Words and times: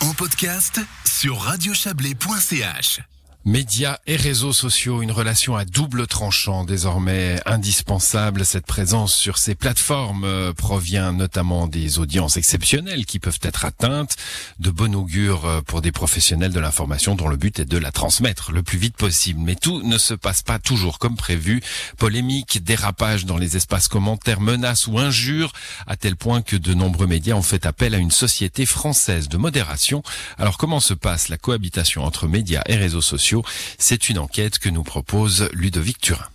en 0.00 0.12
podcast 0.12 0.80
sur 1.06 1.38
radiochablais.ch. 1.38 3.17
Médias 3.44 3.98
et 4.06 4.16
réseaux 4.16 4.52
sociaux, 4.52 5.00
une 5.00 5.12
relation 5.12 5.56
à 5.56 5.64
double 5.64 6.08
tranchant 6.08 6.64
désormais 6.64 7.40
indispensable. 7.46 8.44
Cette 8.44 8.66
présence 8.66 9.14
sur 9.14 9.38
ces 9.38 9.54
plateformes 9.54 10.24
euh, 10.24 10.52
provient 10.52 11.12
notamment 11.12 11.68
des 11.68 12.00
audiences 12.00 12.36
exceptionnelles 12.36 13.06
qui 13.06 13.20
peuvent 13.20 13.38
être 13.42 13.64
atteintes, 13.64 14.16
de 14.58 14.70
bon 14.70 14.94
augure 14.94 15.46
euh, 15.46 15.60
pour 15.62 15.82
des 15.82 15.92
professionnels 15.92 16.52
de 16.52 16.58
l'information 16.58 17.14
dont 17.14 17.28
le 17.28 17.36
but 17.36 17.60
est 17.60 17.64
de 17.64 17.78
la 17.78 17.92
transmettre 17.92 18.50
le 18.50 18.64
plus 18.64 18.76
vite 18.76 18.96
possible. 18.96 19.40
Mais 19.40 19.54
tout 19.54 19.82
ne 19.82 19.98
se 19.98 20.14
passe 20.14 20.42
pas 20.42 20.58
toujours 20.58 20.98
comme 20.98 21.16
prévu. 21.16 21.62
Polémiques, 21.96 22.62
dérapages 22.64 23.24
dans 23.24 23.38
les 23.38 23.56
espaces 23.56 23.86
commentaires, 23.86 24.40
menaces 24.40 24.88
ou 24.88 24.98
injures, 24.98 25.52
à 25.86 25.96
tel 25.96 26.16
point 26.16 26.42
que 26.42 26.56
de 26.56 26.74
nombreux 26.74 27.06
médias 27.06 27.34
ont 27.34 27.42
fait 27.42 27.66
appel 27.66 27.94
à 27.94 27.98
une 27.98 28.10
société 28.10 28.66
française 28.66 29.28
de 29.28 29.36
modération. 29.36 30.02
Alors 30.38 30.58
comment 30.58 30.80
se 30.80 30.92
passe 30.92 31.28
la 31.28 31.38
cohabitation 31.38 32.04
entre 32.04 32.26
médias 32.26 32.62
et 32.66 32.74
réseaux 32.74 33.00
sociaux 33.00 33.27
c'est 33.78 34.08
une 34.08 34.18
enquête 34.18 34.58
que 34.58 34.68
nous 34.68 34.82
propose 34.82 35.48
Ludovic 35.52 35.98
Turin. 36.00 36.28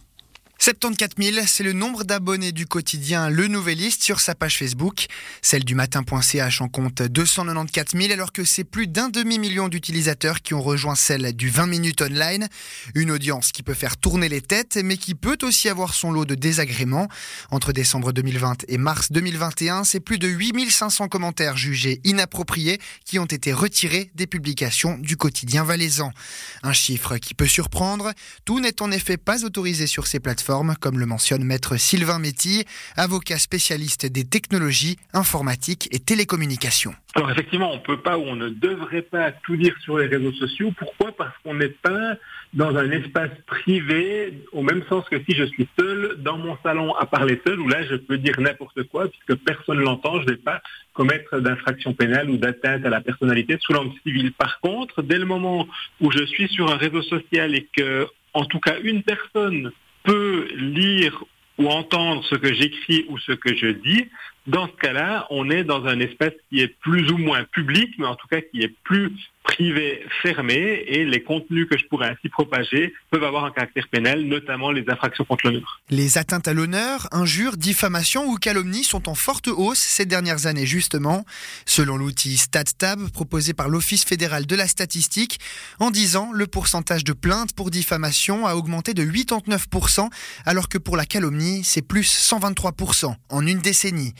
74 0.64 1.16
000, 1.22 1.46
c'est 1.46 1.64
le 1.64 1.74
nombre 1.74 2.06
d'abonnés 2.06 2.54
du 2.54 2.66
quotidien 2.66 3.30
Le 3.30 3.50
Nouvelliste 3.50 4.02
sur 4.02 4.22
sa 4.22 4.34
page 4.34 4.60
Facebook. 4.60 5.08
Celle 5.42 5.66
du 5.66 5.76
matin.ch 5.76 6.62
en 6.62 6.70
compte 6.70 7.02
294 7.02 8.02
000, 8.02 8.14
alors 8.14 8.32
que 8.32 8.46
c'est 8.46 8.64
plus 8.64 8.88
d'un 8.88 9.10
demi-million 9.10 9.68
d'utilisateurs 9.68 10.42
qui 10.42 10.54
ont 10.54 10.62
rejoint 10.62 10.96
celle 10.96 11.36
du 11.36 11.50
20 11.50 11.68
minutes 11.68 12.02
online. 12.02 12.48
Une 12.96 13.12
audience 13.12 13.52
qui 13.52 13.62
peut 13.62 13.74
faire 13.74 13.98
tourner 13.98 14.30
les 14.30 14.40
têtes, 14.40 14.80
mais 14.82 14.96
qui 14.96 15.16
peut 15.16 15.38
aussi 15.42 15.68
avoir 15.68 15.94
son 15.94 16.14
lot 16.14 16.24
de 16.24 16.36
désagréments. 16.36 17.10
Entre 17.52 17.74
décembre 17.74 18.14
2020 18.14 18.64
et 18.70 18.78
mars 18.78 19.12
2021, 19.12 19.84
c'est 19.84 20.00
plus 20.00 20.18
de 20.18 20.30
8500 20.30 21.10
commentaires 21.10 21.58
jugés 21.58 22.00
inappropriés 22.06 22.80
qui 23.04 23.20
ont 23.20 23.26
été 23.26 23.52
retirés 23.52 24.12
des 24.16 24.28
publications 24.28 24.98
du 24.98 25.18
quotidien 25.18 25.66
valaisan. 25.66 26.14
Un 26.62 26.72
chiffre 26.72 27.18
qui 27.18 27.34
peut 27.34 27.48
surprendre. 27.48 28.14
Tout 28.46 28.62
n'est 28.62 28.82
en 28.82 28.92
effet 28.92 29.18
pas 29.18 29.44
autorisé 29.44 29.88
sur 29.88 30.08
ces 30.08 30.22
plateformes 30.22 30.53
comme 30.80 31.00
le 31.00 31.08
mentionne 31.08 31.44
maître 31.44 31.78
Sylvain 31.78 32.20
Méty, 32.20 32.64
avocat 32.96 33.40
spécialiste 33.40 34.06
des 34.06 34.24
technologies 34.24 34.98
informatiques 35.12 35.90
et 35.92 36.00
télécommunications. 36.00 36.94
Alors 37.16 37.32
effectivement, 37.32 37.72
on 37.72 37.78
ne 37.78 37.82
peut 37.82 38.02
pas 38.02 38.18
ou 38.18 38.22
on 38.22 38.36
ne 38.36 38.50
devrait 38.50 39.02
pas 39.02 39.32
tout 39.32 39.56
dire 39.56 39.76
sur 39.84 39.98
les 39.98 40.06
réseaux 40.06 40.32
sociaux. 40.34 40.72
Pourquoi? 40.78 41.12
Parce 41.12 41.34
qu'on 41.44 41.56
n'est 41.56 41.70
pas 41.70 42.16
dans 42.54 42.76
un 42.76 42.92
espace 42.92 43.32
privé, 43.48 44.42
au 44.52 44.62
même 44.62 44.84
sens 44.90 45.06
que 45.10 45.18
si 45.28 45.36
je 45.36 45.46
suis 45.46 45.68
seul 45.78 46.18
dans 46.20 46.38
mon 46.38 46.56
salon 46.62 46.94
à 46.96 47.08
parler 47.08 47.42
seul, 47.46 47.60
où 47.60 47.68
là 47.68 47.84
je 47.90 47.96
peux 47.96 48.20
dire 48.20 48.40
n'importe 48.40 48.84
quoi, 48.84 49.08
puisque 49.08 49.42
personne 49.44 49.78
ne 49.78 49.84
l'entend, 49.84 50.22
je 50.22 50.26
ne 50.26 50.32
vais 50.32 50.38
pas 50.38 50.62
commettre 50.94 51.40
d'infraction 51.40 51.94
pénale 51.94 52.30
ou 52.30 52.38
d'atteinte 52.38 52.86
à 52.86 52.90
la 52.90 53.02
personnalité 53.02 53.58
sous 53.60 53.74
l'angle 53.74 53.94
civil. 54.04 54.32
Par 54.34 54.60
contre, 54.60 55.02
dès 55.02 55.18
le 55.18 55.26
moment 55.26 55.68
où 56.00 56.12
je 56.12 56.24
suis 56.26 56.48
sur 56.48 56.72
un 56.72 56.78
réseau 56.78 57.02
social 57.02 57.56
et 57.56 57.68
que, 57.76 58.08
en 58.34 58.46
tout 58.46 58.60
cas, 58.60 58.76
une 58.84 59.02
personne 59.02 59.72
peut 60.04 60.48
lire 60.56 61.24
ou 61.58 61.68
entendre 61.68 62.24
ce 62.26 62.36
que 62.36 62.54
j'écris 62.54 63.06
ou 63.10 63.18
ce 63.20 63.32
que 63.32 63.56
je 63.56 63.68
dis, 63.68 64.10
dans 64.48 64.68
ce 64.68 64.74
cas-là, 64.74 65.28
on 65.30 65.50
est 65.50 65.64
dans 65.64 65.86
un 65.86 66.00
espace 66.00 66.34
qui 66.50 66.62
est 66.62 66.68
plus 66.68 67.10
ou 67.12 67.18
moins 67.18 67.44
public, 67.46 67.94
mais 67.98 68.08
en 68.08 68.16
tout 68.16 68.28
cas 68.28 68.42
qui 68.42 68.62
est 68.62 68.74
plus 68.84 69.12
privé 69.44 70.04
fermé 70.22 70.84
et 70.88 71.06
les 71.06 71.22
contenus 71.22 71.68
que 71.70 71.78
je 71.78 71.86
pourrais 71.86 72.08
ainsi 72.08 72.30
propager 72.30 72.94
peuvent 73.12 73.24
avoir 73.24 73.46
un 73.46 73.52
caractère 73.52 73.88
pénal, 73.90 74.24
notamment 74.24 74.72
les 74.72 74.84
infractions 74.88 75.26
contre 75.26 75.48
l'honneur. 75.48 75.82
Les 75.90 76.18
atteintes 76.18 76.48
à 76.48 76.54
l'honneur, 76.54 77.08
injures, 77.12 77.58
diffamations 77.58 78.26
ou 78.26 78.36
calomnies 78.38 78.84
sont 78.84 79.10
en 79.10 79.16
forte 79.16 79.48
hausse 79.48 79.80
ces 79.80 80.06
dernières 80.06 80.48
années 80.48 80.66
justement, 80.66 81.26
selon 81.66 81.98
l'outil 81.98 82.38
StatTab 82.38 83.10
proposé 83.12 83.54
par 83.54 83.70
l'Office 83.70 84.06
fédéral 84.06 84.46
de 84.46 84.56
la 84.56 84.68
statistique. 84.68 85.40
En 85.80 85.92
10 85.92 86.16
ans, 86.16 86.32
le 86.34 86.48
pourcentage 86.48 87.04
de 87.04 87.14
plaintes 87.14 87.54
pour 87.54 87.70
diffamation 87.70 88.48
a 88.48 88.56
augmenté 88.56 88.94
de 88.94 89.04
89%, 89.04 90.10
alors 90.46 90.70
que 90.70 90.78
pour 90.78 90.98
la 90.98 91.06
calomnie, 91.06 91.64
c'est 91.64 91.82
plus 91.82 92.08
123% 92.32 93.14
en 93.30 93.48
une 93.48 93.60
décennie. 93.60 94.14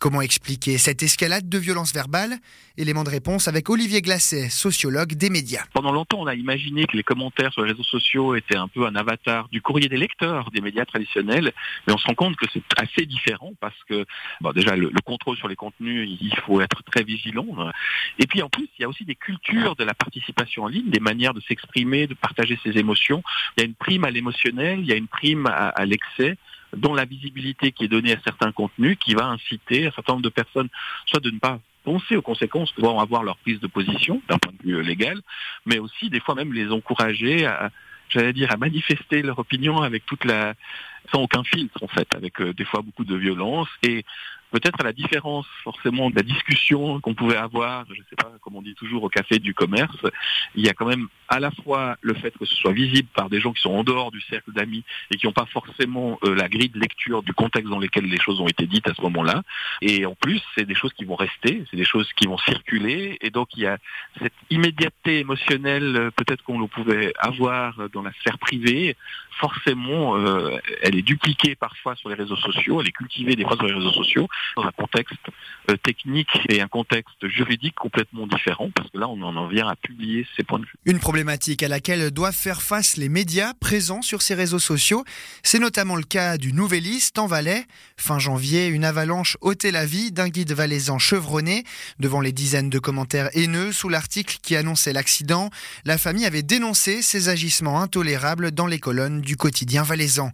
Comment 0.00 0.20
expliquer 0.20 0.78
cette 0.78 1.02
escalade 1.02 1.48
de 1.48 1.58
violence 1.58 1.92
verbale? 1.92 2.38
Élément 2.76 3.04
de 3.04 3.10
réponse 3.10 3.48
avec 3.48 3.70
Olivier 3.70 4.02
Glacet, 4.02 4.50
sociologue 4.70 5.14
des 5.14 5.30
médias. 5.30 5.64
Pendant 5.72 5.92
longtemps, 5.92 6.18
on 6.20 6.26
a 6.26 6.34
imaginé 6.34 6.86
que 6.86 6.96
les 6.96 7.04
commentaires 7.04 7.52
sur 7.52 7.62
les 7.62 7.70
réseaux 7.70 7.84
sociaux 7.84 8.34
étaient 8.34 8.56
un 8.56 8.66
peu 8.66 8.84
un 8.84 8.96
avatar 8.96 9.48
du 9.50 9.62
courrier 9.62 9.88
des 9.88 9.96
lecteurs 9.96 10.50
des 10.50 10.60
médias 10.60 10.84
traditionnels, 10.84 11.52
mais 11.86 11.92
on 11.92 11.98
se 11.98 12.06
rend 12.06 12.14
compte 12.14 12.36
que 12.36 12.46
c'est 12.52 12.64
assez 12.76 13.06
différent 13.06 13.52
parce 13.60 13.80
que 13.88 14.04
déjà 14.54 14.74
le, 14.74 14.90
contrôle 15.04 15.36
sur 15.36 15.46
les 15.46 15.54
contenus, 15.54 16.18
il 16.20 16.36
faut 16.44 16.60
être 16.60 16.82
très 16.82 17.04
vigilant. 17.04 17.46
Et 18.18 18.26
puis 18.26 18.42
en 18.42 18.48
plus, 18.48 18.68
il 18.76 18.82
y 18.82 18.84
a 18.84 18.88
aussi 18.88 19.04
des 19.04 19.14
cultures 19.14 19.76
de 19.76 19.84
la 19.84 19.94
participation 19.94 20.64
en 20.64 20.68
ligne, 20.68 20.90
des 20.90 21.00
manières 21.00 21.34
de 21.34 21.40
s'exprimer, 21.40 22.08
de 22.08 22.14
partager 22.14 22.58
ses 22.64 22.76
émotions. 22.76 23.22
Il 23.56 23.60
y 23.60 23.62
a 23.62 23.66
une 23.66 23.74
prime 23.74 24.04
à 24.04 24.10
l'émotionnel, 24.10 24.80
il 24.80 24.86
y 24.86 24.92
a 24.92 24.96
une 24.96 25.06
prime 25.06 25.46
à, 25.46 25.68
à 25.68 25.84
l'excès 25.84 26.36
dont 26.76 26.92
la 26.94 27.04
visibilité 27.04 27.70
qui 27.70 27.84
est 27.84 27.88
donnée 27.88 28.12
à 28.12 28.20
certains 28.24 28.50
contenus 28.50 28.98
qui 28.98 29.14
va 29.14 29.26
inciter 29.26 29.86
un 29.86 29.92
certain 29.92 30.14
nombre 30.14 30.24
de 30.24 30.28
personnes 30.28 30.68
soit 31.06 31.20
de 31.20 31.30
ne 31.30 31.38
pas 31.38 31.60
penser 31.86 32.16
aux 32.16 32.22
conséquences 32.22 32.72
que 32.72 32.80
vont 32.80 32.98
avoir 32.98 33.22
leur 33.22 33.36
prise 33.38 33.60
de 33.60 33.68
position 33.68 34.20
d'un 34.28 34.38
point 34.38 34.52
de 34.58 34.62
vue 34.68 34.82
légal, 34.82 35.20
mais 35.66 35.78
aussi 35.78 36.10
des 36.10 36.18
fois 36.18 36.34
même 36.34 36.52
les 36.52 36.68
encourager 36.72 37.46
à, 37.46 37.70
j'allais 38.08 38.32
dire, 38.32 38.50
à 38.50 38.56
manifester 38.56 39.22
leur 39.22 39.38
opinion 39.38 39.82
avec 39.82 40.04
toute 40.04 40.24
la, 40.24 40.54
sans 41.12 41.22
aucun 41.22 41.44
filtre 41.44 41.82
en 41.82 41.88
fait, 41.88 42.08
avec 42.14 42.40
euh, 42.40 42.52
des 42.52 42.64
fois 42.64 42.82
beaucoup 42.82 43.04
de 43.04 43.16
violence 43.16 43.68
et 43.82 44.04
peut-être 44.50 44.80
à 44.80 44.84
la 44.84 44.92
différence 44.92 45.46
forcément 45.64 46.10
de 46.10 46.16
la 46.16 46.22
discussion 46.22 47.00
qu'on 47.00 47.14
pouvait 47.14 47.36
avoir, 47.36 47.84
je 47.88 48.00
ne 48.00 48.06
sais 48.08 48.16
pas, 48.16 48.32
comme 48.40 48.56
on 48.56 48.62
dit 48.62 48.74
toujours 48.74 49.02
au 49.02 49.08
café 49.08 49.38
du 49.38 49.54
commerce, 49.54 49.96
il 50.54 50.64
y 50.64 50.68
a 50.68 50.72
quand 50.72 50.86
même 50.86 51.08
à 51.28 51.40
la 51.40 51.50
fois 51.50 51.96
le 52.00 52.14
fait 52.14 52.32
que 52.38 52.44
ce 52.44 52.54
soit 52.54 52.72
visible 52.72 53.08
par 53.14 53.28
des 53.28 53.40
gens 53.40 53.52
qui 53.52 53.60
sont 53.60 53.72
en 53.72 53.84
dehors 53.84 54.10
du 54.10 54.20
cercle 54.20 54.52
d'amis 54.52 54.84
et 55.10 55.16
qui 55.16 55.26
n'ont 55.26 55.32
pas 55.32 55.46
forcément 55.46 56.18
euh, 56.24 56.34
la 56.34 56.48
grille 56.48 56.68
de 56.68 56.78
lecture 56.78 57.22
du 57.22 57.32
contexte 57.32 57.68
dans 57.68 57.78
lequel 57.78 58.04
les 58.04 58.18
choses 58.18 58.40
ont 58.40 58.48
été 58.48 58.66
dites 58.66 58.88
à 58.88 58.94
ce 58.94 59.02
moment-là. 59.02 59.42
Et 59.82 60.06
en 60.06 60.14
plus, 60.14 60.40
c'est 60.56 60.64
des 60.64 60.74
choses 60.74 60.92
qui 60.92 61.04
vont 61.04 61.16
rester, 61.16 61.64
c'est 61.70 61.76
des 61.76 61.84
choses 61.84 62.10
qui 62.14 62.26
vont 62.26 62.38
circuler. 62.38 63.18
Et 63.20 63.30
donc, 63.30 63.48
il 63.56 63.64
y 63.64 63.66
a 63.66 63.78
cette 64.22 64.32
immédiateté 64.50 65.18
émotionnelle, 65.18 65.96
euh, 65.96 66.10
peut-être 66.10 66.42
qu'on 66.44 66.58
le 66.58 66.66
pouvait 66.66 67.12
avoir 67.18 67.88
dans 67.92 68.02
la 68.02 68.12
sphère 68.12 68.38
privée. 68.38 68.96
Forcément, 69.38 70.16
elle 70.80 70.95
est 70.98 71.02
dupliquée 71.02 71.54
parfois 71.54 71.94
sur 71.96 72.08
les 72.08 72.14
réseaux 72.14 72.36
sociaux, 72.36 72.80
elle 72.80 72.88
est 72.88 72.92
cultivée 72.92 73.36
des 73.36 73.44
fois 73.44 73.56
sur 73.56 73.66
les 73.66 73.74
réseaux 73.74 73.92
sociaux 73.92 74.28
dans 74.56 74.64
un 74.64 74.72
contexte 74.72 75.14
technique 75.82 76.28
et 76.48 76.60
un 76.60 76.68
contexte 76.68 77.26
juridique 77.28 77.74
complètement 77.74 78.26
différent, 78.26 78.70
parce 78.74 78.90
que 78.90 78.98
là, 78.98 79.08
on 79.08 79.20
en 79.22 79.48
vient 79.48 79.68
à 79.68 79.76
publier 79.76 80.26
ces 80.36 80.44
points 80.44 80.58
de 80.58 80.64
vue. 80.64 80.74
Une 80.84 80.98
problématique 80.98 81.62
à 81.62 81.68
laquelle 81.68 82.10
doivent 82.10 82.34
faire 82.34 82.62
face 82.62 82.96
les 82.96 83.08
médias 83.08 83.52
présents 83.60 84.02
sur 84.02 84.22
ces 84.22 84.34
réseaux 84.34 84.58
sociaux. 84.58 85.04
C'est 85.42 85.58
notamment 85.58 85.96
le 85.96 86.02
cas 86.02 86.38
du 86.38 86.52
Nouvelliste 86.52 87.18
en 87.18 87.26
Valais. 87.26 87.64
Fin 87.96 88.18
janvier, 88.18 88.66
une 88.68 88.84
avalanche 88.84 89.36
ôtait 89.40 89.70
la 89.70 89.86
vie 89.86 90.12
d'un 90.12 90.28
guide 90.28 90.52
valaisan 90.52 90.98
chevronné. 90.98 91.64
Devant 91.98 92.20
les 92.20 92.32
dizaines 92.32 92.70
de 92.70 92.78
commentaires 92.78 93.30
haineux 93.34 93.72
sous 93.72 93.88
l'article 93.88 94.38
qui 94.42 94.56
annonçait 94.56 94.92
l'accident, 94.92 95.50
la 95.84 95.98
famille 95.98 96.26
avait 96.26 96.42
dénoncé 96.42 97.02
ces 97.02 97.28
agissements 97.28 97.80
intolérables 97.80 98.50
dans 98.52 98.66
les 98.66 98.78
colonnes 98.78 99.20
du 99.20 99.36
quotidien 99.36 99.82
valaisan. 99.82 100.30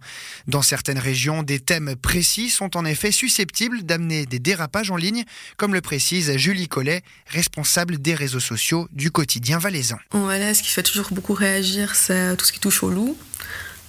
Dans 0.53 0.61
certaines 0.61 0.99
régions, 0.99 1.41
des 1.41 1.59
thèmes 1.59 1.95
précis 1.95 2.51
sont 2.51 2.77
en 2.77 2.85
effet 2.85 3.11
susceptibles 3.11 3.81
d'amener 3.81 4.27
des 4.27 4.37
dérapages 4.37 4.91
en 4.91 4.97
ligne, 4.97 5.23
comme 5.57 5.73
le 5.73 5.81
précise 5.81 6.37
Julie 6.37 6.67
Collet, 6.67 7.01
responsable 7.25 7.99
des 7.99 8.13
réseaux 8.13 8.39
sociaux 8.39 8.87
du 8.91 9.09
quotidien 9.09 9.57
valaisan. 9.57 9.97
En 10.11 10.27
Valais, 10.27 10.53
ce 10.53 10.61
qui 10.61 10.69
fait 10.69 10.83
toujours 10.83 11.07
beaucoup 11.09 11.33
réagir, 11.33 11.95
c'est 11.95 12.37
tout 12.37 12.45
ce 12.45 12.51
qui 12.51 12.59
touche 12.59 12.83
aux 12.83 12.91
loups, 12.91 13.17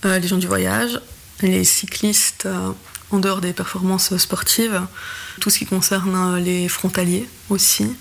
euh, 0.06 0.19
les 0.19 0.26
gens 0.26 0.38
du 0.38 0.47
voyage, 0.47 0.98
les 1.42 1.64
cyclistes 1.64 2.47
euh, 2.47 2.72
en 3.10 3.19
dehors 3.19 3.41
des 3.41 3.53
performances 3.53 4.16
sportives, 4.16 4.80
tout 5.41 5.50
ce 5.50 5.58
qui 5.58 5.66
concerne 5.66 6.14
euh, 6.16 6.41
les 6.41 6.69
frontaliers 6.69 7.28
aussi. 7.48 7.94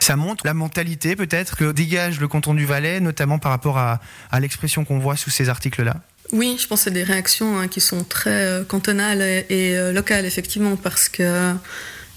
Ça 0.00 0.16
montre 0.16 0.46
la 0.46 0.54
mentalité 0.54 1.16
peut-être 1.16 1.56
que 1.56 1.72
dégage 1.72 2.20
le 2.20 2.28
canton 2.28 2.54
du 2.54 2.66
Valais, 2.66 3.00
notamment 3.00 3.38
par 3.38 3.52
rapport 3.52 3.78
à, 3.78 4.00
l'expression 4.40 4.84
qu'on 4.84 4.98
voit 4.98 5.16
sous 5.16 5.30
ces 5.30 5.48
articles-là 5.48 5.96
oui, 6.32 6.56
je 6.58 6.66
pense 6.66 6.80
que 6.80 6.84
c'est 6.84 6.90
des 6.90 7.02
réactions 7.02 7.58
hein, 7.58 7.68
qui 7.68 7.80
sont 7.80 8.04
très 8.04 8.64
cantonales 8.68 9.22
et, 9.22 9.92
locales, 9.92 10.26
effectivement, 10.26 10.76
parce 10.76 11.08
qu'il 11.08 11.56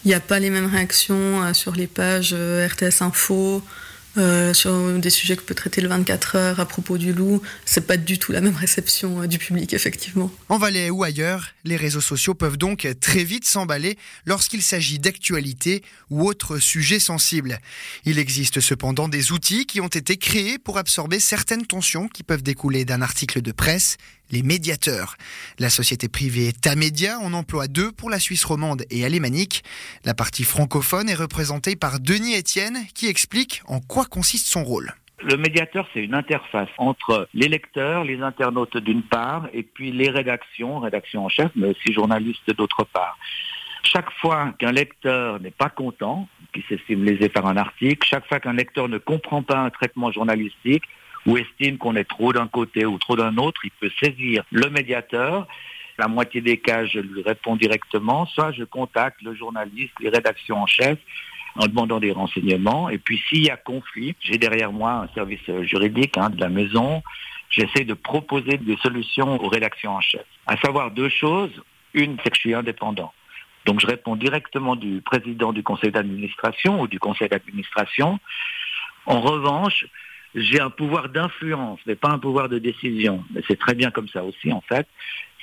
n'y 0.05 0.13
a 0.13 0.19
pas 0.19 0.39
les 0.39 0.49
mêmes 0.49 0.67
réactions 0.67 1.53
sur 1.53 1.75
les 1.75 1.87
pages 1.87 2.33
RTS 2.33 3.01
Info, 3.01 3.61
euh, 4.17 4.53
sur 4.53 4.97
des 4.99 5.09
sujets 5.09 5.35
que 5.35 5.41
peut 5.41 5.55
traiter 5.55 5.81
le 5.81 5.87
24 5.87 6.35
heures 6.35 6.59
à 6.59 6.65
propos 6.65 6.97
du 6.97 7.13
loup, 7.13 7.41
c'est 7.65 7.85
pas 7.85 7.97
du 7.97 8.17
tout 8.19 8.31
la 8.31 8.41
même 8.41 8.55
réception 8.55 9.21
euh, 9.21 9.27
du 9.27 9.37
public, 9.37 9.73
effectivement. 9.73 10.31
En 10.49 10.57
Valais 10.57 10.89
ou 10.89 11.03
ailleurs, 11.03 11.49
les 11.63 11.75
réseaux 11.75 12.01
sociaux 12.01 12.33
peuvent 12.33 12.57
donc 12.57 12.87
très 13.01 13.23
vite 13.23 13.45
s'emballer 13.45 13.97
lorsqu'il 14.25 14.61
s'agit 14.61 14.99
d'actualité 14.99 15.83
ou 16.09 16.27
autres 16.27 16.59
sujets 16.59 16.99
sensibles. 16.99 17.59
Il 18.05 18.19
existe 18.19 18.59
cependant 18.59 19.07
des 19.07 19.31
outils 19.31 19.65
qui 19.65 19.81
ont 19.81 19.87
été 19.87 20.17
créés 20.17 20.57
pour 20.57 20.77
absorber 20.77 21.19
certaines 21.19 21.65
tensions 21.65 22.07
qui 22.07 22.23
peuvent 22.23 22.43
découler 22.43 22.85
d'un 22.85 23.01
article 23.01 23.41
de 23.41 23.51
presse 23.51 23.97
les 24.31 24.43
médiateurs. 24.43 25.15
La 25.59 25.69
société 25.69 26.07
privée 26.07 26.51
Tamedia 26.53 27.19
en 27.19 27.33
emploie 27.33 27.67
deux 27.67 27.91
pour 27.91 28.09
la 28.09 28.19
Suisse 28.19 28.45
romande 28.45 28.83
et 28.89 29.05
alémanique. 29.05 29.63
La 30.03 30.13
partie 30.13 30.43
francophone 30.43 31.09
est 31.09 31.15
représentée 31.15 31.75
par 31.75 31.99
Denis 31.99 32.37
Etienne 32.37 32.77
qui 32.93 33.07
explique 33.07 33.61
en 33.67 33.79
quoi 33.79 34.05
consiste 34.05 34.47
son 34.47 34.63
rôle. 34.63 34.93
Le 35.21 35.37
médiateur, 35.37 35.87
c'est 35.93 36.03
une 36.03 36.13
interface 36.13 36.69
entre 36.77 37.27
les 37.33 37.47
lecteurs, 37.47 38.03
les 38.03 38.21
internautes 38.21 38.77
d'une 38.77 39.01
part, 39.01 39.47
et 39.53 39.63
puis 39.63 39.91
les 39.91 40.09
rédactions, 40.09 40.79
rédactions 40.79 41.25
en 41.25 41.29
chef, 41.29 41.49
mais 41.55 41.69
aussi 41.69 41.93
journalistes 41.93 42.53
d'autre 42.55 42.83
part. 42.83 43.17
Chaque 43.83 44.11
fois 44.19 44.53
qu'un 44.59 44.71
lecteur 44.71 45.39
n'est 45.39 45.51
pas 45.51 45.69
content, 45.69 46.27
qui 46.53 46.63
s'estime 46.67 47.03
lésé 47.03 47.29
par 47.29 47.45
un 47.45 47.55
article, 47.55 48.05
chaque 48.07 48.27
fois 48.27 48.39
qu'un 48.39 48.53
lecteur 48.53 48.89
ne 48.89 48.97
comprend 48.97 49.41
pas 49.41 49.59
un 49.59 49.69
traitement 49.69 50.11
journalistique 50.11 50.83
ou 51.25 51.37
estime 51.37 51.77
qu'on 51.77 51.95
est 51.95 52.05
trop 52.05 52.33
d'un 52.33 52.47
côté 52.47 52.85
ou 52.85 52.97
trop 52.97 53.15
d'un 53.15 53.37
autre, 53.37 53.61
il 53.63 53.71
peut 53.71 53.91
saisir 53.99 54.43
le 54.51 54.69
médiateur. 54.69 55.47
La 55.97 56.07
moitié 56.07 56.41
des 56.41 56.57
cas, 56.57 56.85
je 56.85 56.99
lui 56.99 57.21
réponds 57.21 57.55
directement, 57.55 58.25
soit 58.25 58.51
je 58.51 58.63
contacte 58.63 59.21
le 59.21 59.33
journaliste, 59.33 59.93
les 60.01 60.09
rédactions 60.09 60.61
en 60.61 60.67
chef, 60.67 60.99
en 61.55 61.67
demandant 61.67 61.99
des 61.99 62.11
renseignements. 62.11 62.89
Et 62.89 62.97
puis 62.97 63.21
s'il 63.29 63.45
y 63.45 63.49
a 63.49 63.57
conflit, 63.57 64.15
j'ai 64.19 64.37
derrière 64.37 64.71
moi 64.71 64.91
un 64.91 65.07
service 65.13 65.49
juridique 65.61 66.17
hein, 66.17 66.29
de 66.29 66.39
la 66.39 66.49
maison. 66.49 67.01
J'essaie 67.49 67.85
de 67.85 67.93
proposer 67.93 68.57
des 68.57 68.75
solutions 68.77 69.41
aux 69.41 69.47
rédactions 69.47 69.95
en 69.95 70.01
chef. 70.01 70.25
À 70.47 70.57
savoir 70.57 70.91
deux 70.91 71.09
choses. 71.09 71.51
Une, 71.93 72.17
c'est 72.21 72.29
que 72.29 72.35
je 72.35 72.41
suis 72.41 72.53
indépendant. 72.53 73.13
Donc 73.65 73.79
je 73.79 73.87
réponds 73.87 74.15
directement 74.15 74.75
du 74.75 75.01
président 75.01 75.53
du 75.53 75.63
conseil 75.63 75.91
d'administration 75.91 76.81
ou 76.81 76.87
du 76.87 76.99
conseil 76.99 77.29
d'administration. 77.29 78.19
En 79.05 79.21
revanche, 79.21 79.85
j'ai 80.35 80.59
un 80.59 80.69
pouvoir 80.69 81.09
d'influence, 81.09 81.79
mais 81.85 81.95
pas 81.95 82.09
un 82.09 82.19
pouvoir 82.19 82.49
de 82.49 82.59
décision. 82.59 83.23
Mais 83.33 83.41
c'est 83.47 83.57
très 83.57 83.73
bien 83.73 83.89
comme 83.89 84.09
ça 84.09 84.23
aussi, 84.23 84.51
en 84.51 84.61
fait. 84.61 84.85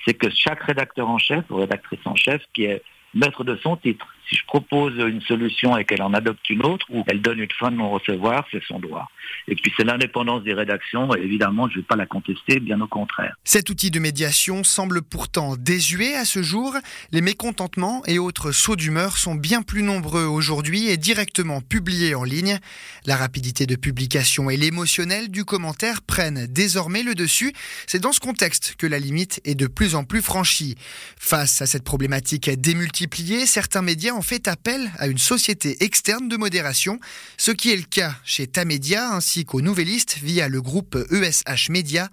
C'est 0.04 0.14
que 0.14 0.28
chaque 0.30 0.62
rédacteur 0.62 1.08
en 1.08 1.18
chef 1.18 1.44
ou 1.50 1.56
rédactrice 1.56 2.00
en 2.04 2.14
chef 2.14 2.42
qui 2.52 2.64
est 2.64 2.82
maître 3.14 3.44
de 3.44 3.56
son 3.56 3.76
titre. 3.76 4.06
Si 4.28 4.36
je 4.36 4.44
propose 4.46 4.94
une 4.96 5.20
solution 5.22 5.76
et 5.76 5.84
qu'elle 5.84 6.02
en 6.02 6.14
adopte 6.14 6.48
une 6.48 6.64
autre, 6.64 6.86
ou 6.90 7.04
elle 7.06 7.20
donne 7.20 7.38
une 7.38 7.50
fin 7.58 7.70
de 7.70 7.76
non-recevoir, 7.76 8.46
c'est 8.50 8.62
son 8.64 8.78
droit. 8.78 9.08
Et 9.48 9.54
puis 9.54 9.72
c'est 9.76 9.84
l'indépendance 9.84 10.42
des 10.42 10.54
rédactions, 10.54 11.14
évidemment, 11.14 11.68
je 11.68 11.76
ne 11.76 11.80
vais 11.80 11.86
pas 11.86 11.96
la 11.96 12.06
contester, 12.06 12.60
bien 12.60 12.80
au 12.80 12.86
contraire. 12.86 13.34
Cet 13.44 13.70
outil 13.70 13.90
de 13.90 13.98
médiation 13.98 14.64
semble 14.64 15.02
pourtant 15.02 15.56
désuet 15.56 16.14
à 16.14 16.24
ce 16.24 16.42
jour. 16.42 16.74
Les 17.10 17.20
mécontentements 17.20 18.02
et 18.06 18.18
autres 18.18 18.52
sauts 18.52 18.76
d'humeur 18.76 19.16
sont 19.16 19.34
bien 19.34 19.62
plus 19.62 19.82
nombreux 19.82 20.24
aujourd'hui 20.24 20.88
et 20.88 20.96
directement 20.96 21.60
publiés 21.60 22.14
en 22.14 22.24
ligne. 22.24 22.58
La 23.06 23.16
rapidité 23.16 23.66
de 23.66 23.76
publication 23.76 24.50
et 24.50 24.56
l'émotionnel 24.56 25.30
du 25.30 25.44
commentaire 25.44 26.02
prennent 26.02 26.46
désormais 26.46 27.02
le 27.02 27.14
dessus. 27.14 27.52
C'est 27.86 28.00
dans 28.00 28.12
ce 28.12 28.20
contexte 28.20 28.76
que 28.76 28.86
la 28.86 28.98
limite 28.98 29.40
est 29.44 29.54
de 29.54 29.66
plus 29.66 29.94
en 29.94 30.04
plus 30.04 30.22
franchie. 30.22 30.76
Face 31.18 31.62
à 31.62 31.66
cette 31.66 31.84
problématique 31.84 32.48
démultipliée, 32.50 33.46
certains 33.46 33.82
médias 33.82 34.11
ont 34.12 34.22
fait 34.22 34.48
appel 34.48 34.90
à 34.98 35.06
une 35.06 35.18
société 35.18 35.82
externe 35.84 36.28
de 36.28 36.36
modération, 36.36 37.00
ce 37.36 37.50
qui 37.50 37.72
est 37.72 37.76
le 37.76 37.82
cas 37.82 38.14
chez 38.24 38.46
Tamedia 38.46 39.12
ainsi 39.12 39.44
qu'aux 39.44 39.60
nouvellistes 39.60 40.18
via 40.22 40.48
le 40.48 40.60
groupe 40.62 40.96
ESH 41.10 41.70
Media. 41.70 42.08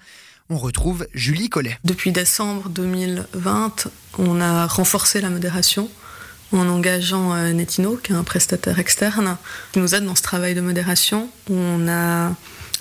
On 0.50 0.58
retrouve 0.58 1.08
Julie 1.14 1.50
Collet. 1.50 1.78
Depuis 1.84 2.12
décembre 2.12 2.70
2020, 2.70 3.88
on 4.18 4.42
a 4.42 4.66
renforcé 4.66 5.22
la 5.22 5.30
modération 5.30 5.90
en 6.52 6.68
engageant 6.68 7.34
euh, 7.36 7.52
Netino, 7.52 7.96
qui 7.98 8.12
est 8.12 8.16
un 8.16 8.24
prestataire 8.24 8.80
externe, 8.80 9.38
qui 9.72 9.80
nous 9.80 9.94
aide 9.94 10.06
dans 10.06 10.16
ce 10.16 10.24
travail 10.24 10.56
de 10.56 10.62
modération. 10.62 11.30
On 11.50 11.88
a 11.88 12.36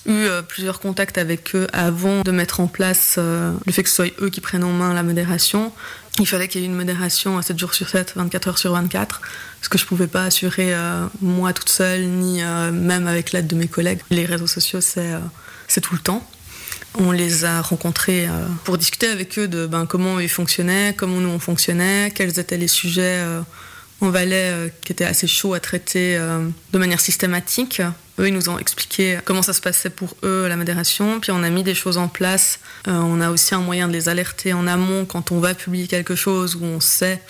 eu 0.08 0.24
euh, 0.24 0.42
plusieurs 0.42 0.80
contacts 0.80 1.18
avec 1.18 1.54
eux 1.54 1.66
avant 1.72 2.22
de 2.22 2.30
mettre 2.32 2.60
en 2.60 2.66
place 2.66 3.16
euh, 3.18 3.52
le 3.66 3.72
fait 3.72 3.82
que 3.82 3.88
ce 3.88 3.94
soit 3.94 4.12
eux 4.20 4.30
qui 4.30 4.40
prennent 4.40 4.64
en 4.64 4.72
main 4.72 4.94
la 4.94 5.02
modération. 5.02 5.70
Il 6.18 6.26
fallait 6.26 6.48
qu'il 6.48 6.62
y 6.62 6.64
ait 6.64 6.66
une 6.66 6.74
modération 6.74 7.38
à 7.38 7.42
7 7.42 7.58
jours 7.58 7.74
sur 7.74 7.88
7, 7.88 8.14
24 8.16 8.48
heures 8.48 8.58
sur 8.58 8.72
24, 8.72 9.20
ce 9.62 9.68
que 9.68 9.78
je 9.78 9.84
ne 9.84 9.88
pouvais 9.88 10.08
pas 10.08 10.24
assurer 10.24 10.74
euh, 10.74 11.06
moi 11.20 11.52
toute 11.52 11.68
seule, 11.68 12.06
ni 12.06 12.42
même 12.72 13.06
avec 13.06 13.30
l'aide 13.30 13.46
de 13.46 13.54
mes 13.54 13.68
collègues. 13.68 14.00
Les 14.10 14.24
réseaux 14.24 14.48
sociaux, 14.48 14.80
c'est 14.80 15.80
tout 15.80 15.94
le 15.94 16.00
temps. 16.00 16.26
On 16.98 17.12
les 17.12 17.44
a 17.44 17.60
rencontrés 17.60 18.26
pour 18.64 18.78
discuter 18.78 19.06
avec 19.06 19.38
eux 19.38 19.46
de 19.46 19.66
ben, 19.66 19.86
comment 19.86 20.18
ils 20.18 20.28
fonctionnaient, 20.28 20.94
comment 20.96 21.20
nous 21.20 21.28
on 21.28 21.38
fonctionnait, 21.38 22.10
quels 22.12 22.36
étaient 22.40 22.56
les 22.56 22.66
sujets 22.66 23.22
en 24.00 24.10
Valais 24.10 24.72
qui 24.84 24.90
était 24.90 25.04
assez 25.04 25.28
chaud 25.28 25.54
à 25.54 25.60
traiter 25.60 26.18
de 26.18 26.78
manière 26.78 26.98
systématique. 27.00 27.80
Eux, 28.18 28.28
ils 28.28 28.34
nous 28.34 28.48
ont 28.48 28.58
expliqué 28.58 29.18
comment 29.24 29.42
ça 29.42 29.52
se 29.52 29.60
passait 29.60 29.90
pour 29.90 30.16
eux, 30.22 30.46
la 30.48 30.56
modération. 30.56 31.20
Puis 31.20 31.30
on 31.30 31.42
a 31.42 31.50
mis 31.50 31.62
des 31.62 31.74
choses 31.74 31.98
en 31.98 32.08
place. 32.08 32.58
Euh, 32.86 32.92
on 32.92 33.20
a 33.20 33.30
aussi 33.30 33.54
un 33.54 33.60
moyen 33.60 33.88
de 33.88 33.92
les 33.92 34.08
alerter 34.08 34.52
en 34.52 34.66
amont 34.66 35.04
quand 35.04 35.30
on 35.30 35.40
va 35.40 35.54
publier 35.54 35.86
quelque 35.86 36.14
chose 36.14 36.56
où 36.56 36.64
on 36.64 36.80
sait 36.80 37.22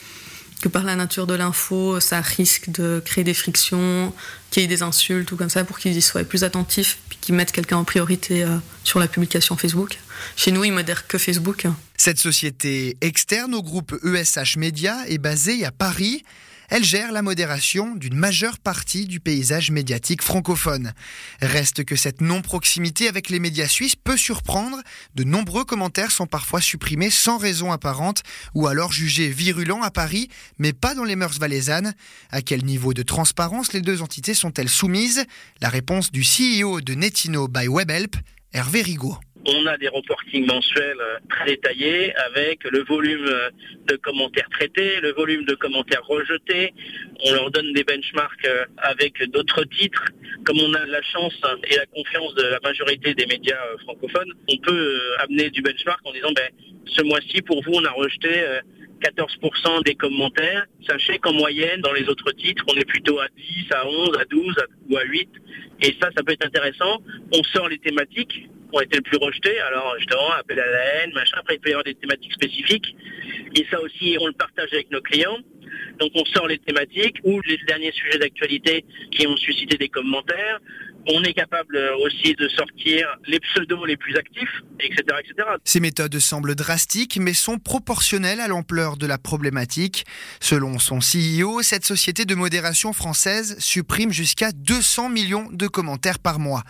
que 0.62 0.69
par 0.69 0.82
la 0.82 0.96
nature 0.96 1.26
de 1.26 1.35
l'info, 1.35 2.00
ça 2.00 2.20
risque 2.20 2.70
de 2.70 3.00
créer 3.05 3.23
des 3.23 3.35
frictions, 3.35 4.12
qu'il 4.50 4.62
y 4.62 4.64
ait 4.64 4.69
des 4.69 4.82
insultes 4.82 5.31
ou 5.31 5.37
comme 5.37 5.50
ça, 5.50 5.62
pour 5.62 5.79
qu'ils 5.79 5.96
y 5.96 6.02
soient 6.02 6.25
plus 6.25 6.43
attentifs, 6.43 6.99
puis 7.08 7.19
qu'ils 7.20 7.37
mettent 7.37 7.52
quelqu'un 7.52 7.76
en 7.76 7.84
priorité 7.84 8.44
sur 8.82 8.99
la 8.99 9.06
publication 9.06 9.56
Facebook. 9.56 9.99
Chez 10.34 10.50
nous, 10.50 10.64
ils 10.64 10.73
modèrent 10.73 11.06
que 11.06 11.17
Facebook. 11.17 11.67
Cette 11.96 12.19
société 12.19 12.96
externe 13.00 13.55
au 13.55 13.62
groupe 13.62 13.94
ESH 14.05 14.56
Media 14.56 14.96
est 15.06 15.19
basée 15.19 15.64
à 15.64 15.70
Paris. 15.70 16.25
Elle 16.70 16.85
gère 16.85 17.12
la 17.12 17.23
modération 17.23 17.94
d'une 17.94 18.15
majeure 18.15 18.59
partie 18.59 19.06
du 19.06 19.20
paysage 19.20 19.70
médiatique 19.70 20.23
francophone. 20.23 20.93
Reste 21.41 21.85
que 21.85 21.97
cette 21.97 22.20
non-proximité 22.20 23.09
avec 23.09 23.31
les 23.31 23.41
médias 23.41 23.69
suisses 23.69 23.97
peut 23.97 24.19
surprendre. 24.19 24.82
De 25.15 25.25
nombreux 25.25 25.65
commentaires 25.65 26.11
sont 26.11 26.26
parfois 26.26 26.61
supprimés 26.61 27.09
sans 27.09 27.38
raison 27.38 27.73
apparente 27.73 28.23
ou 28.55 28.67
alors 28.67 28.93
jugés 28.93 29.29
virulents 29.29 29.82
à 29.82 29.91
Paris, 29.91 30.29
mais 30.59 30.75
pas 30.75 30.94
dans 30.94 31.05
les 31.05 31.17
mœurs 31.17 31.38
valaisannes. 31.38 31.94
À 32.31 32.43
quel 32.43 32.62
niveau 32.67 32.93
de 32.93 33.03
transparence 33.03 33.73
les 33.73 33.81
deux 33.81 34.03
entités 34.03 34.35
sont-elles 34.35 34.69
soumises? 34.69 35.25
La 35.62 35.70
réponse 35.70 36.12
du 36.12 36.23
CEO 36.23 36.82
de 36.82 36.93
Netino 36.93 37.49
by 37.49 37.67
WebHelp, 37.67 38.17
Hervé 38.53 38.82
Rigaud. 38.82 39.17
On 39.50 39.65
a 39.65 39.79
des 39.79 39.89
reportings 39.89 40.45
mensuels 40.45 41.00
euh, 41.00 41.17
très 41.31 41.47
détaillés 41.47 42.15
avec 42.17 42.65
le 42.65 42.85
volume 42.85 43.25
euh, 43.25 43.49
de 43.87 43.97
commentaires 43.97 44.49
traités, 44.50 45.00
le 45.00 45.12
volume 45.12 45.47
de 45.47 45.55
commentaires 45.55 46.05
rejetés. 46.05 46.75
On 47.25 47.33
leur 47.33 47.50
donne 47.50 47.73
des 47.73 47.83
benchmarks 47.83 48.45
euh, 48.45 48.67
avec 48.77 49.23
d'autres 49.31 49.65
titres. 49.65 50.05
Comme 50.45 50.59
on 50.61 50.75
a 50.75 50.85
la 50.85 51.00
chance 51.00 51.33
et 51.71 51.77
la 51.77 51.87
confiance 51.87 52.35
de 52.35 52.43
la 52.43 52.61
majorité 52.62 53.15
des 53.15 53.25
médias 53.25 53.59
francophones, 53.85 54.31
on 54.50 54.59
peut 54.59 55.00
amener 55.21 55.49
du 55.49 55.62
benchmark 55.62 56.01
en 56.05 56.12
disant 56.12 56.33
ben, 56.33 56.51
ce 56.85 57.03
mois-ci, 57.03 57.41
pour 57.41 57.62
vous, 57.65 57.73
on 57.73 57.85
a 57.87 57.91
rejeté 57.91 58.29
14% 59.01 59.83
des 59.85 59.94
commentaires. 59.94 60.67
Sachez 60.87 61.19
qu'en 61.19 61.33
moyenne, 61.33 61.81
dans 61.81 61.93
les 61.93 62.06
autres 62.09 62.33
titres, 62.33 62.65
on 62.69 62.75
est 62.75 62.85
plutôt 62.85 63.19
à 63.19 63.29
10, 63.35 63.73
à 63.73 63.87
11, 63.87 64.19
à 64.21 64.25
12 64.27 64.56
ou 64.91 64.97
à 64.99 65.05
8. 65.05 65.29
Et 65.83 65.97
ça, 66.01 66.11
ça 66.15 66.23
peut 66.23 66.33
être 66.33 66.47
intéressant. 66.47 66.99
On 67.32 67.43
sort 67.44 67.69
les 67.69 67.79
thématiques 67.79 68.49
ont 68.72 68.81
été 68.81 68.96
le 68.96 69.03
plus 69.03 69.19
rejetés. 69.19 69.58
Alors 69.60 69.94
justement, 69.98 70.31
appel 70.32 70.58
à 70.60 70.67
la 70.67 70.94
haine, 70.94 71.13
machin. 71.13 71.37
Après, 71.39 71.55
il 71.55 71.60
peut 71.60 71.70
y 71.70 71.72
avoir 71.72 71.84
des 71.84 71.94
thématiques 71.94 72.32
spécifiques. 72.32 72.96
Et 73.55 73.67
ça 73.70 73.81
aussi, 73.81 74.17
on 74.20 74.27
le 74.27 74.32
partage 74.32 74.72
avec 74.72 74.91
nos 74.91 75.01
clients. 75.01 75.39
Donc 76.01 76.13
on 76.15 76.25
sort 76.27 76.46
les 76.46 76.58
thématiques 76.58 77.19
ou 77.25 77.41
les 77.43 77.58
derniers 77.67 77.93
sujets 77.93 78.19
d'actualité 78.19 78.84
qui 79.10 79.27
ont 79.27 79.37
suscité 79.37 79.77
des 79.77 79.89
commentaires 79.89 80.60
on 81.10 81.22
est 81.22 81.32
capable 81.32 81.77
euh, 81.77 81.96
aussi 82.05 82.34
de 82.34 82.48
sortir 82.48 83.06
les 83.27 83.41
pseudos 83.41 83.87
les 83.87 83.96
plus 83.96 84.17
actifs, 84.17 84.63
etc., 84.81 85.03
etc. 85.20 85.48
Ces 85.65 85.81
méthodes 85.81 86.19
semblent 86.19 86.55
drastiques, 86.55 87.19
mais 87.20 87.32
sont 87.32 87.58
proportionnelles 87.58 88.41
à 88.41 88.48
l'ampleur 88.48 88.96
de 88.96 89.06
la 89.06 89.19
problématique. 89.19 90.05
Selon 90.41 90.79
son 90.79 90.98
CEO, 90.98 91.63
cette 91.63 91.84
société 91.84 92.25
de 92.25 92.34
modération 92.34 92.93
française 92.93 93.56
supprime 93.58 94.13
jusqu'à 94.13 94.53
200 94.53 95.08
millions 95.08 95.48
de 95.51 95.67
commentaires 95.67 96.19
par 96.19 96.39
mois. 96.39 96.63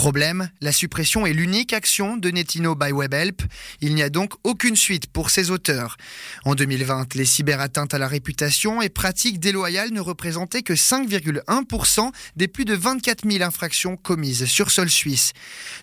Problème, 0.00 0.48
la 0.62 0.72
suppression 0.72 1.26
est 1.26 1.34
l'unique 1.34 1.74
action 1.74 2.16
de 2.16 2.30
Netino 2.30 2.74
by 2.74 2.90
WebHelp. 2.90 3.42
Il 3.82 3.94
n'y 3.94 4.02
a 4.02 4.08
donc 4.08 4.32
aucune 4.44 4.74
suite 4.74 5.08
pour 5.08 5.28
ses 5.28 5.50
auteurs. 5.50 5.98
En 6.46 6.54
2020, 6.54 7.14
les 7.16 7.26
cyberatteintes 7.26 7.92
à 7.92 7.98
la 7.98 8.08
réputation 8.08 8.80
et 8.80 8.88
pratiques 8.88 9.40
déloyales 9.40 9.90
ne 9.90 10.00
représentaient 10.00 10.62
que 10.62 10.72
5,1% 10.72 12.12
des 12.34 12.48
plus 12.48 12.64
de 12.64 12.74
24 12.74 13.30
000 13.30 13.44
infractions 13.44 13.98
commises 13.98 14.46
sur 14.46 14.70
sol 14.70 14.88
suisse. 14.88 15.34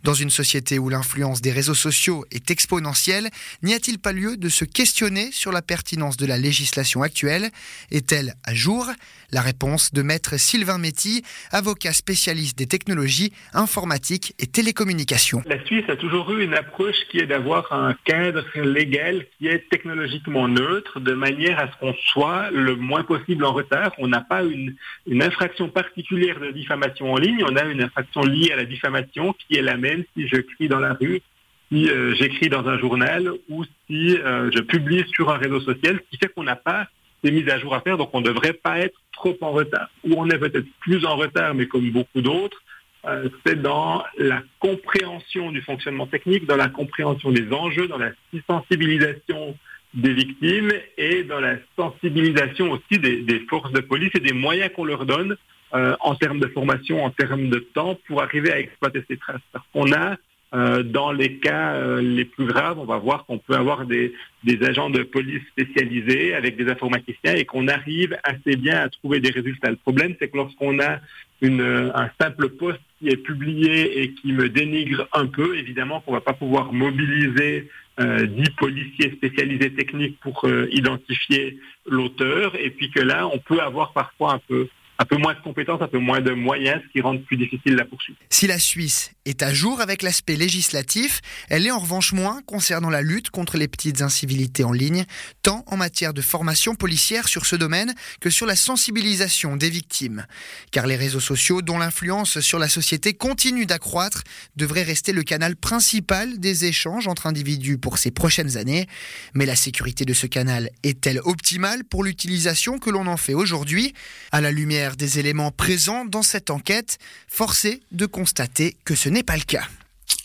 Dans 0.01 0.15
une 0.15 0.31
société 0.31 0.79
où 0.79 0.89
l'influence 0.89 1.41
des 1.41 1.51
réseaux 1.51 1.75
sociaux 1.75 2.25
est 2.31 2.49
exponentielle, 2.49 3.29
n'y 3.61 3.75
a-t-il 3.75 3.99
pas 3.99 4.13
lieu 4.13 4.35
de 4.35 4.49
se 4.49 4.65
questionner 4.65 5.31
sur 5.31 5.51
la 5.51 5.61
pertinence 5.61 6.17
de 6.17 6.25
la 6.25 6.39
législation 6.39 7.03
actuelle? 7.03 7.51
Est-elle 7.91 8.33
à 8.43 8.55
jour? 8.55 8.89
La 9.31 9.41
réponse 9.41 9.93
de 9.93 10.01
maître 10.01 10.37
Sylvain 10.37 10.79
Méty, 10.79 11.21
avocat 11.51 11.93
spécialiste 11.93 12.57
des 12.57 12.65
technologies 12.65 13.33
informatiques 13.53 14.06
et 14.15 14.47
télécommunications. 14.47 15.41
La 15.45 15.63
Suisse 15.65 15.85
a 15.89 15.95
toujours 15.95 16.31
eu 16.31 16.43
une 16.43 16.53
approche 16.53 16.95
qui 17.09 17.19
est 17.19 17.25
d'avoir 17.25 17.71
un 17.71 17.93
cadre 18.05 18.45
légal 18.55 19.25
qui 19.37 19.47
est 19.47 19.69
technologiquement 19.69 20.47
neutre, 20.47 20.99
de 20.99 21.13
manière 21.13 21.59
à 21.59 21.71
ce 21.71 21.77
qu'on 21.79 21.93
soit 21.93 22.49
le 22.51 22.75
moins 22.75 23.03
possible 23.03 23.43
en 23.45 23.53
retard. 23.53 23.91
On 23.97 24.07
n'a 24.07 24.21
pas 24.21 24.43
une, 24.43 24.75
infraction 25.21 25.67
particulière 25.67 26.39
de 26.39 26.51
diffamation 26.51 27.11
en 27.11 27.17
ligne, 27.17 27.43
on 27.43 27.55
a 27.55 27.65
une 27.65 27.81
infraction 27.81 28.21
liée 28.21 28.51
à 28.51 28.55
la 28.55 28.65
diffamation 28.65 29.33
qui 29.33 29.57
est 29.57 29.61
la 29.61 29.77
même 29.77 30.03
si 30.15 30.27
je 30.27 30.37
crie 30.37 30.67
dans 30.67 30.79
la 30.79 30.93
rue 30.93 31.21
si 31.69 31.89
euh, 31.89 32.15
j'écris 32.15 32.47
dans 32.47 32.65
un 32.67 32.77
journal 32.77 33.29
ou 33.49 33.65
si 33.87 34.15
euh, 34.15 34.49
je 34.53 34.61
publie 34.61 35.03
sur 35.13 35.29
un 35.29 35.37
réseau 35.37 35.59
social, 35.59 35.99
ce 35.99 36.09
qui 36.09 36.17
fait 36.17 36.33
qu'on 36.33 36.43
n'a 36.43 36.55
pas 36.55 36.87
des 37.23 37.31
mises 37.31 37.49
à 37.49 37.59
jour 37.59 37.75
à 37.75 37.81
faire, 37.81 37.97
donc 37.97 38.09
on 38.13 38.21
ne 38.21 38.27
devrait 38.27 38.53
pas 38.53 38.79
être 38.79 38.97
trop 39.11 39.35
en 39.41 39.51
retard. 39.51 39.89
Ou 40.05 40.13
on 40.17 40.29
est 40.29 40.37
peut-être 40.37 40.67
plus 40.79 41.05
en 41.05 41.15
retard, 41.15 41.55
mais 41.55 41.67
comme 41.67 41.89
beaucoup 41.89 42.21
d'autres, 42.21 42.61
euh, 43.07 43.29
c'est 43.45 43.61
dans 43.61 44.03
la 44.17 44.41
compréhension 44.59 45.51
du 45.51 45.61
fonctionnement 45.61 46.07
technique, 46.07 46.45
dans 46.45 46.57
la 46.57 46.67
compréhension 46.67 47.31
des 47.31 47.51
enjeux, 47.53 47.87
dans 47.87 47.97
la 47.97 48.11
sensibilisation 48.47 49.55
des 49.93 50.13
victimes 50.13 50.71
et 50.97 51.23
dans 51.23 51.39
la 51.39 51.55
sensibilisation 51.77 52.71
aussi 52.71 52.99
des, 52.99 53.39
forces 53.49 53.71
de 53.71 53.79
police 53.79 54.11
et 54.15 54.19
des 54.19 54.33
moyens 54.33 54.71
qu'on 54.75 54.83
leur 54.83 55.05
donne 55.05 55.37
euh, 55.73 55.95
en 56.01 56.15
termes 56.15 56.39
de 56.39 56.47
formation, 56.47 57.03
en 57.03 57.09
termes 57.09 57.49
de 57.49 57.59
temps 57.59 57.97
pour 58.07 58.21
arriver 58.21 58.51
à 58.51 58.59
exploiter 58.59 59.03
ces 59.09 59.17
traces. 59.17 59.41
Qu'on 59.73 59.91
a 59.93 60.17
euh, 60.53 60.81
dans 60.81 61.11
les 61.11 61.37
cas 61.39 61.73
euh, 61.73 62.01
les 62.01 62.23
plus 62.23 62.45
graves, 62.45 62.79
on 62.79 62.85
va 62.85 62.97
voir 62.97 63.25
qu'on 63.25 63.37
peut 63.37 63.55
avoir 63.55 63.85
des, 63.85 64.13
des, 64.43 64.63
agents 64.65 64.89
de 64.89 65.03
police 65.03 65.41
spécialisés 65.49 66.33
avec 66.33 66.55
des 66.55 66.69
informaticiens 66.69 67.35
et 67.35 67.43
qu'on 67.43 67.67
arrive 67.67 68.17
assez 68.23 68.55
bien 68.55 68.79
à 68.79 68.89
trouver 68.89 69.19
des 69.19 69.29
résultats. 69.29 69.69
Le 69.69 69.75
problème, 69.75 70.15
c'est 70.19 70.29
que 70.29 70.37
lorsqu'on 70.37 70.79
a 70.79 70.99
une, 71.41 71.91
un 71.93 72.09
simple 72.19 72.49
poste 72.49 72.79
qui 72.99 73.09
est 73.09 73.17
publié 73.17 74.01
et 74.01 74.13
qui 74.13 74.31
me 74.31 74.47
dénigre 74.47 75.07
un 75.13 75.27
peu, 75.27 75.57
évidemment 75.57 75.99
qu'on 76.01 76.13
va 76.13 76.21
pas 76.21 76.33
pouvoir 76.33 76.71
mobiliser 76.71 77.69
euh, 77.99 78.27
10 78.27 78.51
policiers 78.51 79.11
spécialisés 79.11 79.73
techniques 79.73 80.19
pour 80.19 80.45
euh, 80.45 80.67
identifier 80.71 81.59
l'auteur 81.87 82.53
et 82.55 82.69
puis 82.69 82.91
que 82.91 82.99
là, 82.99 83.27
on 83.27 83.39
peut 83.39 83.59
avoir 83.59 83.91
parfois 83.91 84.33
un 84.33 84.39
peu 84.47 84.67
un 84.99 85.05
peu 85.05 85.17
moins 85.17 85.33
de 85.33 85.39
compétences, 85.41 85.81
un 85.81 85.87
peu 85.87 85.99
moins 85.99 86.21
de 86.21 86.31
moyens, 86.31 86.81
ce 86.87 86.91
qui 86.91 87.01
rend 87.01 87.17
plus 87.17 87.37
difficile 87.37 87.75
la 87.75 87.85
poursuite. 87.85 88.17
Si 88.29 88.47
la 88.47 88.59
Suisse 88.59 89.11
est 89.25 89.43
à 89.43 89.53
jour 89.53 89.81
avec 89.81 90.01
l'aspect 90.01 90.35
législatif, 90.35 91.21
elle 91.49 91.67
est 91.67 91.71
en 91.71 91.79
revanche 91.79 92.13
moins 92.13 92.41
concernant 92.45 92.89
la 92.89 93.01
lutte 93.01 93.29
contre 93.29 93.57
les 93.57 93.67
petites 93.67 94.01
incivilités 94.01 94.63
en 94.63 94.71
ligne, 94.71 95.05
tant 95.43 95.63
en 95.67 95.77
matière 95.77 96.13
de 96.13 96.21
formation 96.21 96.75
policière 96.75 97.27
sur 97.27 97.45
ce 97.45 97.55
domaine 97.55 97.93
que 98.21 98.29
sur 98.29 98.45
la 98.45 98.55
sensibilisation 98.55 99.55
des 99.55 99.69
victimes. 99.69 100.25
Car 100.71 100.87
les 100.87 100.95
réseaux 100.95 101.19
sociaux, 101.19 101.61
dont 101.61 101.77
l'influence 101.77 102.39
sur 102.39 102.59
la 102.59 102.69
société 102.69 103.13
continue 103.13 103.65
d'accroître, 103.65 104.23
devraient 104.55 104.83
rester 104.83 105.11
le 105.11 105.23
canal 105.23 105.55
principal 105.55 106.39
des 106.39 106.65
échanges 106.65 107.07
entre 107.07 107.27
individus 107.27 107.77
pour 107.77 107.97
ces 107.97 108.11
prochaines 108.11 108.57
années. 108.57 108.87
Mais 109.33 109.45
la 109.45 109.55
sécurité 109.55 110.05
de 110.05 110.13
ce 110.13 110.27
canal 110.27 110.69
est-elle 110.83 111.19
optimale 111.19 111.83
pour 111.83 112.03
l'utilisation 112.03 112.79
que 112.79 112.89
l'on 112.89 113.07
en 113.07 113.17
fait 113.17 113.33
aujourd'hui? 113.33 113.93
À 114.31 114.41
la 114.41 114.51
lumière 114.51 114.86
des 114.95 115.19
éléments 115.19 115.51
présents 115.51 116.05
dans 116.05 116.23
cette 116.23 116.49
enquête, 116.49 116.99
forcé 117.27 117.81
de 117.91 118.05
constater 118.05 118.77
que 118.85 118.95
ce 118.95 119.09
n'est 119.09 119.23
pas 119.23 119.35
le 119.35 119.43
cas. 119.43 119.67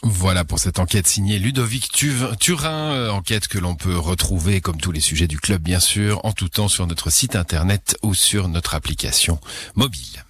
Voilà 0.04 0.45
pour 0.45 0.59
cette 0.59 0.78
enquête 0.78 1.07
signée 1.07 1.38
Ludovic 1.38 1.90
Turin, 1.92 2.92
euh, 2.92 3.11
enquête 3.11 3.47
que 3.47 3.59
l'on 3.59 3.76
peut 3.76 3.97
retrouver 3.97 4.61
comme 4.61 4.81
tous 4.81 4.92
les 4.92 5.00
sujets 5.00 5.28
du 5.28 5.38
club 5.38 5.62
bien 5.62 5.81
sûr 5.81 6.25
en 6.25 6.33
tout 6.33 6.49
temps 6.49 6.69
sur 6.69 6.87
notre 6.87 7.11
site 7.11 7.37
internet 7.37 7.97
ou 8.02 8.14
sur 8.14 8.49
notre 8.49 8.75
application 8.75 9.38
mobile. 9.76 10.25